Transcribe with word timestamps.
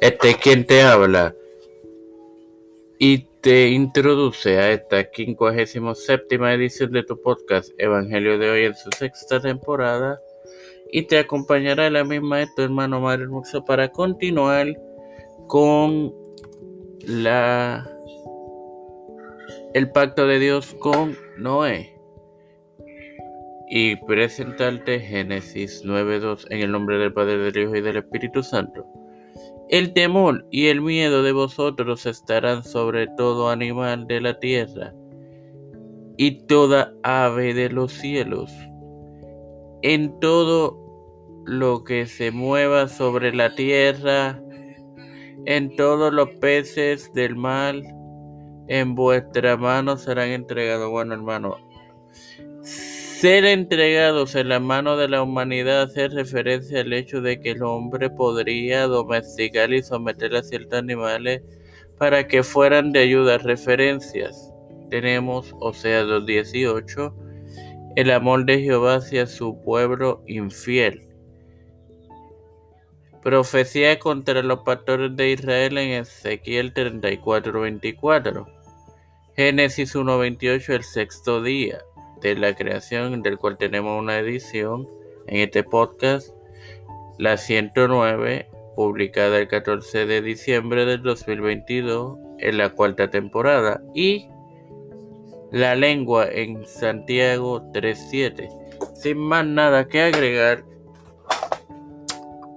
Este 0.00 0.30
es 0.30 0.36
quien 0.36 0.64
te 0.64 0.82
habla 0.82 1.34
y 3.00 3.26
te 3.40 3.68
introduce 3.68 4.56
a 4.56 4.70
esta 4.70 5.08
57 5.12 6.36
edición 6.54 6.92
de 6.92 7.02
tu 7.02 7.20
podcast 7.20 7.72
Evangelio 7.78 8.38
de 8.38 8.48
hoy 8.48 8.64
en 8.66 8.74
su 8.76 8.90
sexta 8.96 9.40
temporada. 9.40 10.20
Y 10.92 11.02
te 11.02 11.18
acompañará 11.18 11.90
la 11.90 12.04
misma 12.04 12.38
de 12.38 12.46
tu 12.54 12.62
hermano 12.62 13.00
Mario 13.00 13.24
Hermoso 13.24 13.64
para 13.64 13.90
continuar 13.90 14.68
con 15.48 16.14
la 17.00 17.90
el 19.74 19.90
pacto 19.90 20.28
de 20.28 20.38
Dios 20.38 20.76
con 20.78 21.16
Noé. 21.36 21.92
Y 23.68 23.96
presentarte 24.06 25.00
Génesis 25.00 25.84
9.2 25.84 26.46
en 26.50 26.60
el 26.60 26.70
nombre 26.70 26.98
del 26.98 27.12
Padre, 27.12 27.36
del 27.38 27.64
Hijo 27.64 27.74
y 27.74 27.80
del 27.80 27.96
Espíritu 27.96 28.44
Santo. 28.44 28.97
El 29.70 29.92
temor 29.92 30.46
y 30.50 30.68
el 30.68 30.80
miedo 30.80 31.22
de 31.22 31.32
vosotros 31.32 32.06
estarán 32.06 32.64
sobre 32.64 33.06
todo 33.18 33.50
animal 33.50 34.06
de 34.06 34.20
la 34.22 34.38
tierra 34.38 34.94
y 36.16 36.46
toda 36.46 36.94
ave 37.02 37.52
de 37.52 37.68
los 37.68 37.92
cielos, 37.92 38.50
en 39.82 40.18
todo 40.20 40.78
lo 41.44 41.84
que 41.84 42.06
se 42.06 42.30
mueva 42.30 42.88
sobre 42.88 43.34
la 43.34 43.54
tierra, 43.54 44.40
en 45.44 45.76
todos 45.76 46.14
los 46.14 46.30
peces 46.40 47.12
del 47.12 47.36
mar, 47.36 47.76
en 48.68 48.94
vuestra 48.94 49.56
mano 49.58 49.96
serán 49.98 50.30
entregados. 50.30 50.90
Bueno, 50.90 51.12
hermano, 51.12 51.56
ser 53.20 53.44
entregados 53.46 54.36
en 54.36 54.48
la 54.48 54.60
mano 54.60 54.96
de 54.96 55.08
la 55.08 55.22
humanidad 55.24 55.82
hace 55.82 56.06
referencia 56.06 56.82
al 56.82 56.92
hecho 56.92 57.20
de 57.20 57.40
que 57.40 57.50
el 57.50 57.64
hombre 57.64 58.10
podría 58.10 58.86
domesticar 58.86 59.72
y 59.72 59.82
someter 59.82 60.36
a 60.36 60.42
ciertos 60.44 60.78
animales 60.78 61.42
para 61.98 62.28
que 62.28 62.44
fueran 62.44 62.92
de 62.92 63.00
ayuda. 63.00 63.38
Referencias. 63.38 64.52
Tenemos 64.88 65.52
Osea 65.58 66.04
2.18, 66.04 67.12
el 67.96 68.12
amor 68.12 68.44
de 68.44 68.60
Jehová 68.60 68.94
hacia 68.94 69.26
su 69.26 69.60
pueblo 69.64 70.22
infiel. 70.28 71.08
Profecía 73.20 73.98
contra 73.98 74.44
los 74.44 74.60
pastores 74.60 75.16
de 75.16 75.32
Israel 75.32 75.76
en 75.76 76.02
Ezequiel 76.02 76.72
34.24. 76.72 78.46
Génesis 79.34 79.96
1.28, 79.96 80.68
el 80.72 80.84
sexto 80.84 81.42
día 81.42 81.80
de 82.20 82.36
la 82.36 82.54
creación, 82.54 83.22
del 83.22 83.38
cual 83.38 83.56
tenemos 83.56 83.98
una 83.98 84.18
edición 84.18 84.86
en 85.26 85.40
este 85.40 85.62
podcast, 85.62 86.34
la 87.18 87.36
109, 87.36 88.48
publicada 88.76 89.38
el 89.38 89.48
14 89.48 90.06
de 90.06 90.22
diciembre 90.22 90.84
del 90.84 91.02
2022 91.02 92.18
en 92.38 92.58
la 92.58 92.70
cuarta 92.70 93.10
temporada, 93.10 93.82
y 93.94 94.28
La 95.50 95.74
lengua 95.74 96.28
en 96.30 96.66
Santiago 96.66 97.62
3.7. 97.72 98.48
Sin 98.94 99.18
más 99.18 99.46
nada 99.46 99.88
que 99.88 100.02
agregar, 100.02 100.62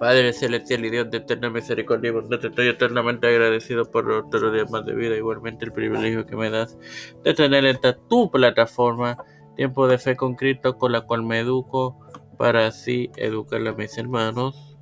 Padre 0.02 0.32
celestial 0.32 0.84
y 0.84 0.90
Dios 0.90 1.10
de 1.12 1.18
eterna 1.18 1.48
misericordia, 1.48 2.12
te 2.40 2.48
estoy 2.48 2.66
eternamente 2.66 3.28
agradecido 3.28 3.88
por 3.88 4.10
otro 4.10 4.50
día 4.50 4.64
más 4.64 4.84
de 4.84 4.94
vida, 4.94 5.16
igualmente 5.16 5.64
el 5.64 5.72
privilegio 5.72 6.26
que 6.26 6.34
me 6.34 6.50
das 6.50 6.76
de 7.22 7.32
tener 7.34 7.64
esta 7.66 7.96
tu 8.08 8.28
plataforma 8.28 9.16
Tiempo 9.56 9.86
de 9.86 9.98
fe 9.98 10.16
con 10.16 10.34
Cristo 10.34 10.78
con 10.78 10.92
la 10.92 11.02
cual 11.02 11.22
me 11.22 11.40
educo 11.40 11.98
para 12.38 12.66
así 12.66 13.10
educar 13.16 13.66
a 13.66 13.72
mis 13.72 13.96
hermanos. 13.98 14.76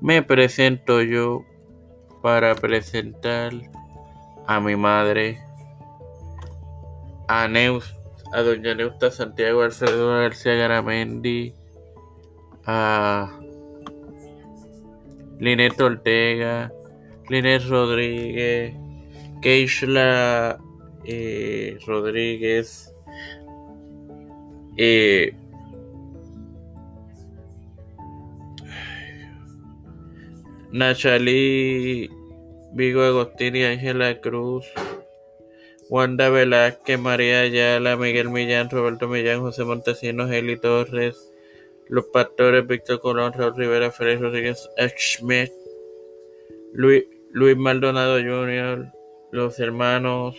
Me 0.00 0.22
presento 0.22 1.02
yo 1.02 1.44
para 2.22 2.54
presentar 2.54 3.52
a 4.46 4.60
mi 4.60 4.76
madre, 4.76 5.38
a, 7.28 7.46
Neus, 7.46 7.94
a 8.32 8.42
doña 8.42 8.74
Neusta 8.74 9.10
Santiago 9.10 9.62
Alfredo 9.62 10.08
García 10.08 10.54
Garamendi, 10.54 11.54
a 12.66 13.38
Linet 15.38 15.80
Ortega, 15.80 16.72
Linet 17.28 17.62
Rodríguez, 17.68 18.74
Keishla 19.40 20.58
eh, 21.04 21.78
Rodríguez, 21.86 22.92
eh, 24.82 25.34
Nachalí, 30.72 32.08
Vigo 32.72 33.02
Agostini, 33.02 33.64
Ángela 33.64 34.20
Cruz, 34.22 34.64
Wanda 35.90 36.30
Velázquez, 36.30 36.98
María 36.98 37.40
Ayala, 37.40 37.98
Miguel 37.98 38.30
Millán, 38.30 38.70
Roberto 38.70 39.06
Millán, 39.06 39.40
José 39.40 39.64
Montesinos, 39.64 40.30
Eli 40.30 40.56
Torres, 40.56 41.30
Los 41.88 42.06
Pastores, 42.06 42.66
Víctor 42.66 43.00
Colón, 43.00 43.34
Raúl 43.34 43.56
Rivera, 43.56 43.90
Félix 43.90 44.20
Rodríguez, 44.22 44.70
Schmidt, 44.96 45.52
Luis, 46.72 47.04
Luis 47.32 47.56
Maldonado 47.58 48.14
Jr., 48.14 48.86
los 49.30 49.60
hermanos 49.60 50.36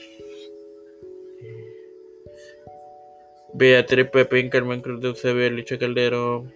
Beatriz 3.53 4.09
Pepín, 4.09 4.49
Carmen 4.49 4.81
Cruz 4.81 5.01
de 5.01 5.09
Eusebio, 5.09 5.49
Licha 5.49 5.77
Calderón, 5.77 6.53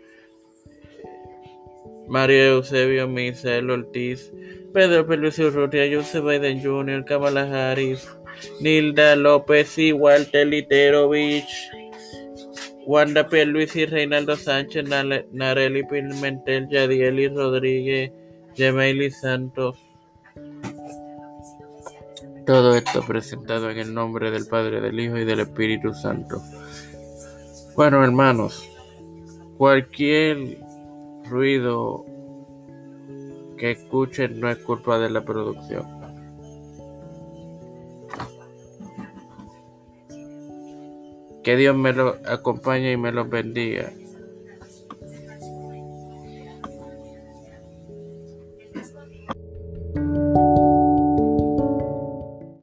María 2.07 2.47
Eusebio, 2.47 3.07
Misael 3.07 3.69
Ortiz, 3.69 4.31
Pedro 4.73 5.05
Pelucio 5.07 5.47
Urrutia, 5.47 5.83
Joseph 5.91 6.23
Biden 6.23 6.61
Jr., 6.61 7.03
Kamala 7.05 7.71
Harris, 7.71 8.07
Nilda 8.59 9.15
López 9.15 9.77
y 9.77 9.91
Walter 9.91 10.47
Literovich, 10.47 11.69
Wanda 12.85 13.27
Luis 13.45 13.75
y 13.75 13.85
Reinaldo 13.85 14.35
Sánchez, 14.35 14.85
Nareli 15.31 15.83
Pimentel, 15.83 16.67
Yadieli 16.69 17.27
Rodríguez, 17.29 18.11
Gemelli 18.55 19.09
Santos. 19.09 19.77
Todo 22.45 22.75
esto 22.75 23.01
presentado 23.01 23.71
en 23.71 23.79
el 23.79 23.93
nombre 23.93 24.29
del 24.29 24.45
Padre, 24.45 24.79
del 24.79 24.99
Hijo 24.99 25.17
y 25.17 25.25
del 25.25 25.39
Espíritu 25.39 25.93
Santo. 25.93 26.41
Bueno, 27.75 28.03
hermanos, 28.03 28.69
cualquier 29.57 30.59
ruido 31.27 32.05
que 33.57 33.71
escuchen 33.71 34.39
no 34.39 34.49
es 34.49 34.57
culpa 34.59 34.99
de 34.99 35.09
la 35.09 35.25
producción. 35.25 35.85
Que 41.43 41.55
Dios 41.55 41.75
me 41.75 41.93
lo 41.93 42.17
acompañe 42.27 42.91
y 42.91 42.97
me 42.97 43.11
lo 43.11 43.25
bendiga. 43.25 43.91